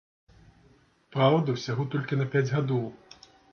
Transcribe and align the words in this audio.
Праўда, 1.17 1.47
усяго 1.61 1.87
толькі 1.93 2.19
на 2.23 2.29
пяць 2.35 2.47
гадоў. 2.55 2.85